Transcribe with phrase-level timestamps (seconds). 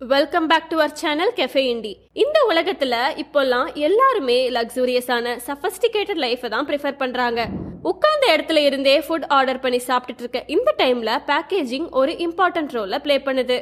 [0.00, 1.92] Welcome back to our channel cafe indie
[2.22, 7.40] இந்த உலகத்துல இப்போல்லாம் எல்லாருமே லக்ஸூரியஸான சஃபஸ்டிகேட்டட் லைஃபை தான் ப்ரிஃபர் பண்றாங்க.
[7.90, 13.16] உட்கார்ந்த இடத்துல இருந்தே ஃபுட் ஆர்டர் பண்ணி சாப்பிட்டுட்டு இருக்க இந்த டைம்ல பேக்கேஜிங் ஒரு இம்பார்ட்டன்ட் ரோலை ப்ளே
[13.28, 13.56] பண்ணுது.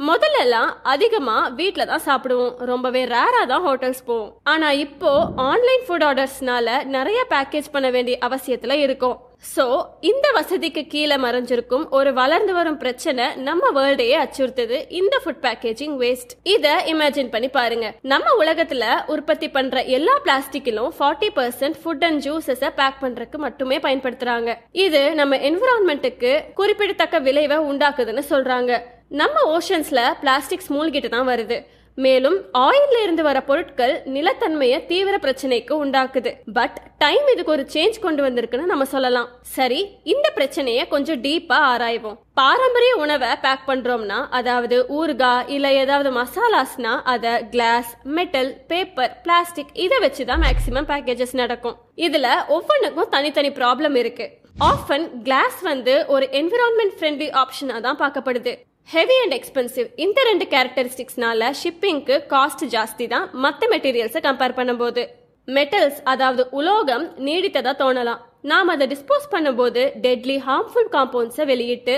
[0.00, 2.56] முதல்லலாம் அதிகமாக வீட்டில் தான் சாப்பிடுவோம்.
[2.70, 4.32] ரொம்பவே ரேராக தான் ஹோட்டல்ஸ் போவோம்.
[4.52, 5.10] ஆனால் இப்போ
[5.50, 9.16] ஆன்லைன் ஃபுட் ஆர்டர்ஸ்னால நிறைய பேக்கேஜ் பண்ண வேண்டிய அவசியத்தில் இருக்கும்.
[9.54, 9.64] ஸோ
[10.10, 14.78] இந்த வசதிக்கு கீழே மறைஞ்சிருக்கும் ஒரு வளர்ந்து வரும் பிரச்சனை நம்ம வேர்ல்டையே அச்சுறுத்துது.
[15.00, 17.88] இந்த ஃபுட் பேக்கேஜிங் வேஸ்ட் இதை இமேஜின் பண்ணி பாருங்க.
[18.12, 24.52] நம்ம உலகத்துல உற்பத்தி பண்ற எல்லா பிளாஸ்டிக்கிலும் forty percent food and juices pack பண்றதுக்கு மட்டுமே பயன்படுத்துறாங்க.
[24.86, 28.72] இது நம்ம என்விரான்மெண்ட்டுக்கு குறிப்பிடத்தக்க விளைவை உண்டாக்குதுன்னு சொல்றாங்க.
[29.10, 31.56] நம்ம ஓஷன்ஸில் பிளாஸ்டிக்ஸ் மூழ்கிட்டு தான் வருது.
[32.04, 36.30] மேலும் ஆயில்ல இருந்து வர பொருட்கள் நிலத்தன்மையை தீவிர பிரச்சனைக்கு உண்டாக்குது.
[36.58, 39.28] பட் டைம் இதுக்கு ஒரு சேஞ்ச் கொண்டு வந்திருக்குன்னு நம்ம சொல்லலாம்.
[39.40, 42.18] சரி இந்த பிரச்சனைய கொஞ்சம் டீப்பா ஆராய்வோம்.
[42.40, 49.98] பாரம்பரிய உணவை பேக் பண்றோம்னா அதாவது ஊறுகாய் இல்ல ஏதாவது மசாலாஸ்னா அத கிளாஸ் மெட்டல் பேப்பர் பிளாஸ்டிக் இதை
[50.06, 51.78] வச்சுதான் மேக்சிமம் பேக்கேஜஸ் நடக்கும்.
[51.96, 54.28] இதுல ஒவ்வொன்றுக்கும் தனித்தனி ப்ராப்ளம் இருக்கு.
[54.70, 58.54] ஆஃபன் கிளாஸ் வந்து ஒரு என்விரான்மெண்ட் ஃப்ரெண்ட்லி ஆப்ஷனாக தான் பார்க்கப்படுது.
[58.88, 65.02] ஹெவி அண்ட் எக்ஸ்பென்சிவ் இந்த ரெண்டு கேரக்டரிஸ்டிக்ஸ்னால ஷிப்பிங்க்கு காஸ்ட் ஜாஸ்தி தான் மற்ற மெட்டீரியல்ஸை கம்பேர் பண்ணும்போது.
[65.48, 68.20] மெட்டல்ஸ் அதாவது உலோகம் நீடித்ததாக தோணலாம்.
[68.52, 71.96] நாம் அதை டிஸ்போஸ் பண்ணும்போது டெட்லி ஹார்ம்ஃபுல் காம்பவுண்ட்ஸை வெளியிட்டு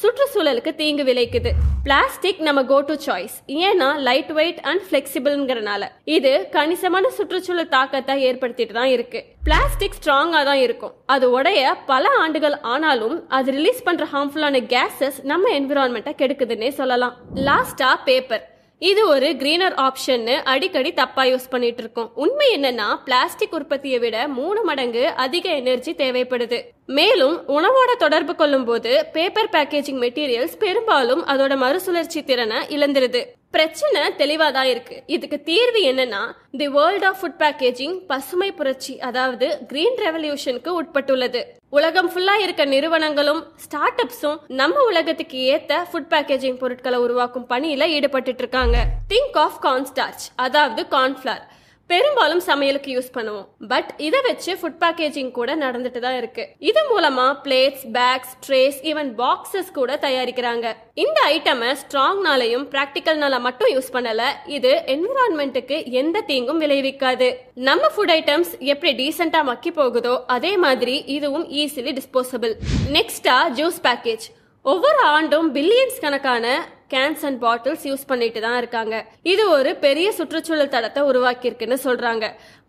[0.00, 1.50] சுற்றுச்சூழலுக்கு தீங்கு விளைக்குது
[1.86, 3.36] பிளாஸ்டிக் நம்ம கோ டு சாய்ஸ்
[3.68, 5.84] ஏன்னா லைட் வெயிட் அண்ட் பிளெக்சிபிள்ங்கிறனால
[6.16, 9.20] இது கணிசமான சுற்றுச்சூழல் தாக்கத்தை ஏற்படுத்திட்டு தான் இருக்கு.
[9.46, 10.94] பிளாஸ்டிக் ஸ்ட்ராங்கா தான் இருக்கும்.
[11.14, 17.16] அது உடைய பல ஆண்டுகள் ஆனாலும் அது ரிலீஸ் பண்ற ஹார்ம்ஃபுல்லான கேசஸ் நம்ம என்விரான்மெண்ட்டை கெடுக்குதுன்னே சொல்லலாம்.
[17.48, 18.44] லாஸ்டா பேப்பர்
[18.80, 22.10] இது ஒரு கிரீனர் ஆப்ஷன்னு அடிக்கடி தப்பா யூஸ் பண்ணிட்டு இருக்கோம்.
[22.14, 26.58] உண்மை என்னன்னா பிளாஸ்டிக் உற்பத்தியை விட மூணு மடங்கு அதிக எனர்ஜி தேவைப்படுது.
[26.98, 33.22] மேலும் உணவோட தொடர்பு கொள்ளும் போது பேப்பர் பேக்கேஜிங் மெட்டீரியல்ஸ் பெரும்பாலும் அதோட மறுசுழற்சி திறனை இழந்துருது.
[33.54, 34.96] பிரச்சனை தெளிவா தான் இருக்கு.
[35.14, 36.20] இதுக்கு தீர்வு என்னன்னா
[36.60, 41.42] the world of food packaging பசுமை புரட்சி அதாவது கிரீன் ரெவல்யூஷனுக்கு உட்பட்டுள்ளது.
[41.78, 48.34] உலகம் ஃபுல்லா இருக்க நிறுவனங்களும் ஸ்டார்ட் அப்ஸும் நம்ம உலகத்துக்கு ஏத்த ஃபுட் பேக்கேஜிங் பொருட்களை உருவாக்கும் பணியில ஈடுபட்டு
[48.42, 48.76] இருக்காங்க.
[49.12, 51.44] திங்க் ஆஃப் கார்ன்ஸ்டார்ச் அதாவது கார்ன்ஃபிளார்
[51.90, 53.46] பெரும்பாலும் சமையலுக்கு யூஸ் பண்ணுவோம்.
[53.72, 56.44] பட் இதை வச்சு ஃபுட் பேக்கேஜிங் கூட நடந்துட்டு தான் இருக்கு.
[56.70, 60.66] இது மூலமா plates bags trays even boxes கூட தயாரிக்கிறாங்க.
[61.04, 64.22] இந்த ஐட்டமை ஸ்ட்ராங்னாலையும் பிராக்டிக்கல்னால மட்டும் யூஸ் பண்ணல.
[64.56, 67.30] இது என்விரான்மெண்ட்டுக்கு எந்த தீங்கும் விளைவிக்காது.
[67.68, 72.54] நம்ம ஃபுட் ஐட்டம்ஸ் எப்படி டீசெண்டா மக்கி போகுதோ அதே மாதிரி இதுவும் ஈஸிலி டிஸ்போசபிள்
[72.96, 74.26] நெக்ஸ்டா ஜூஸ் பேக்கேஜ்
[74.64, 76.46] ஒவ்வொரு ஆண்டும் பில்லியன்ஸ் கணக்கான
[76.94, 78.94] கேன்ஸ் அண்ட் பாட்டில்ஸ் யூஸ் பண்ணிட்டு தான் இருக்காங்க.
[79.32, 82.26] இது ஒரு பெரிய சுற்றுச்சூழல் தடத்தை உருவாக்கியிருக்குன்னு சொல்றாங்க.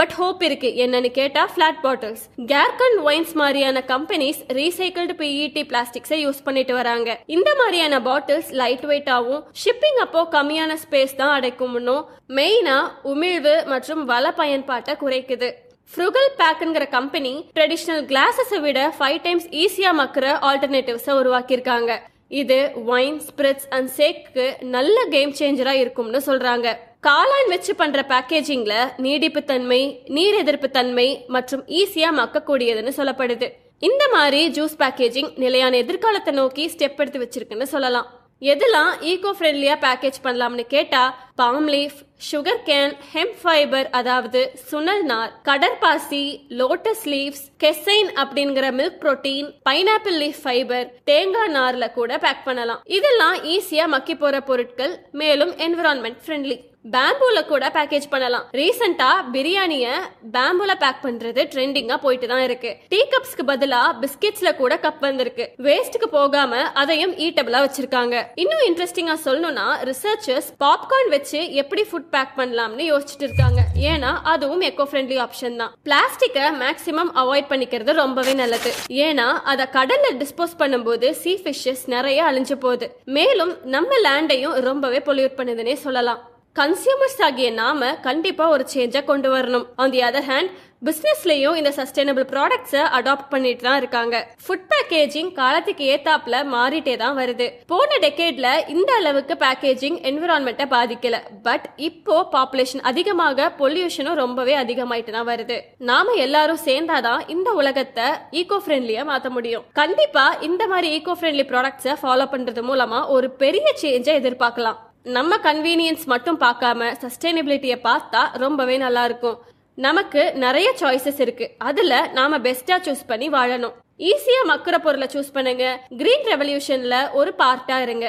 [0.00, 0.68] பட் ஹோப் இருக்கு.
[0.84, 2.22] என்னன்னு கேட்டா பிளாட் பாட்டில்ஸ்
[2.52, 7.18] கேர்கன் ஒயின்ஸ் மாதிரியான கம்பெனிஸ் ரீசைக்கிள்டு பிஇடி பிளாஸ்டிக்ஸை யூஸ் பண்ணிட்டு வராங்க.
[7.36, 11.98] இந்த மாதிரியான பாட்டில்ஸ் லைட் வெயிட்டாகவும் ஷிப்பிங் அப்போ கம்மியான ஸ்பேஸ் தான் அடைக்கும்னு
[12.38, 12.78] மெயினா
[13.12, 15.50] உமிழ்வு மற்றும் வள பயன்பாட்டை குறைக்குது.
[15.92, 21.92] ஃப்ருகல் பேக்குங்கிற கம்பெனி ட்ரெடிஷ்னல் கிளாஸஸை விட ஃபைவ் டைம்ஸ் ஈஸியாக மக்கிற ஆல்டர்னேட்டிவ்ஸை உருவாக்கியிருக்காங்க.
[22.40, 22.56] இது
[22.94, 24.44] ஒயின் ஸ்பிரிட்ஸ் அண்ட் சேக்கு
[24.74, 26.68] நல்ல கேம் சேஞ்சரா இருக்கும்னு சொல்றாங்க.
[27.06, 29.80] காளான் வச்சு பண்ற பேக்கேஜிங்ல நீடிப்பு தன்மை
[30.16, 31.06] நீர் எதிர்ப்பு தன்மை
[31.36, 33.48] மற்றும் ஈஸியா மக்கக்கூடியதுன்னு சொல்லப்படுது.
[33.88, 38.08] இந்த மாதிரி ஜூஸ் பேக்கேஜிங் நிலையான எதிர்காலத்தை நோக்கி ஸ்டெப் எடுத்து வச்சிருக்குன்னு சொல்லலாம்.
[38.42, 41.02] எதெல்லாம் ஈகோ ஃப்ரெண்ட்லியா பேக்கேஜ் பண்ணலாம்னு கேட்டா
[41.34, 41.98] palm leaf
[42.30, 46.24] sugar cane hemp fibre அதாவது சுனல் நார் கடற்பாசி
[46.60, 52.82] லோட்டஸ் லீவ்ஸ் கெசைன் அப்படிங்கிற milk protein pineapple leaf fibre தேங்காய் நார்ல கூட பேக் பண்ணலாம்.
[52.98, 56.58] இதெல்லாம் ஈஸியா மக்கி போற பொருட்கள் மேலும் என்விரான்மெண்ட் ஃப்ரெண்ட்லி
[56.94, 58.46] பேம்பூல கூட பேக்கேஜ் பண்ணலாம்.
[58.58, 59.86] ரீசெண்டா பிரியாணிய
[60.34, 62.70] பேம்பூல பேக் பண்றது ட்ரெண்டிங்கா போயிட்டு தான் இருக்கு.
[62.92, 65.44] டீ கப்ஸ்க்கு பதிலா பிஸ்கெட்ஸ்ல கூட கப் வந்திருக்கு.
[65.66, 68.24] வேஸ்ட்டுக்கு போகாம அதையும் ஈட்டபிளா வச்சிருக்காங்க.
[68.34, 73.60] இன்னும் இன்ட்ரெஸ்டிங்கா சொல்லணும்னா ரிசர்ச்சர்ஸ் பாப்கார்ன் வச்சு எப்படி ஃபுட் பேக் பண்ணலாம்னு யோசிச்சுட்டு இருக்காங்க.
[73.92, 75.72] ஏன்னா அதுவும் எக்கோ ஃப்ரெண்ட்லி ஆப்ஷன் தான்.
[75.88, 78.72] பிளாஸ்டிக்கை மேக்சிமம் அவாய்ட் பண்ணிக்கிறது ரொம்பவே நல்லது.
[79.06, 82.88] ஏன்னா அதை கடல்ல டிஸ்போஸ் பண்ணும்போது சீ ஃபிஷஸ் நிறைய அழிஞ்சு போகுது.
[83.04, 86.20] மேலும் நம்ம லேண்டையும் ரொம்பவே பொல்யூட் பண்ணுதுன்னே சொல்லலாம்.
[86.60, 89.64] கன்சியூமர்ஸ் ஆகிய நாம கண்டிப்பா ஒரு சேஞ்சை கொண்டு வரணும்.
[89.82, 90.50] ஆன் தி அதர் ஹேண்ட்
[90.86, 94.16] பிசினஸ்லயும் இந்த சஸ்டைனபிள் ப்ராடக்ட்ஸை அடாப்ட் பண்ணிட்டு தான் இருக்காங்க.
[94.44, 97.46] ஃபுட் பேக்கேஜிங் காலத்துக்கு ஏத்தாப்புல மாறிட்டே தான் வருது.
[97.72, 101.22] போன டெக்கேட்ல இந்த அளவுக்கு பேக்கேஜிங் என்விரான்மெண்ட்டை பாதிக்கல.
[101.48, 105.58] பட் இப்போ பாப்புலேஷன் அதிகமாக பொல்யூஷனும் ரொம்பவே அதிகமாயிட்டு தான் வருது.
[105.90, 108.08] நாம எல்லாரும் சேர்ந்தாதான் இந்த உலகத்தை
[108.42, 109.66] ஈகோ ஃப்ரெண்ட்லியா மாத்த முடியும்.
[109.82, 114.80] கண்டிப்பா இந்த மாதிரி ஈகோ ஃப்ரெண்ட்லி ப்ராடக்ட்ஸை ஃபாலோ பண்றது மூலமா ஒரு பெரிய சேஞ்சை எதிர்பார்க்கலாம்.
[115.04, 119.38] நம்ம கன்வீனியன்ஸ் மட்டும் பார்க்காம சஸ்டைனபிலிட்டியை பார்த்தா ரொம்பவே நல்லா இருக்கும்.
[119.86, 121.46] நமக்கு நிறைய சாய்ஸஸ் இருக்கு.
[121.68, 123.74] அதுல நாம பெஸ்டா சூஸ் பண்ணி வாழணும்.
[124.10, 125.64] ஈஸியா மக்குற பொருளை சூஸ் பண்ணுங்க.
[126.00, 128.06] கிரீன் ரெவல்யூஷன்ல ஒரு பார்ட்டா இருங்க.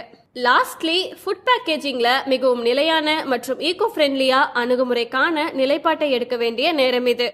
[0.48, 7.28] லாஸ்ட்லி ஃபுட் பேக்கேஜிங்ல மிகவும் நிலையான மற்றும் ஈகோ ஃப்ரெண்ட்லியா அணுகுமுறைக்கான நிலைப்பாட்டை எடுக்க வேண்டிய நேரம் இது.